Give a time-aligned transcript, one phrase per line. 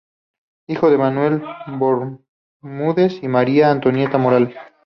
[0.65, 4.55] Hijo de Manuel Bermúdez y María Antonia Morales.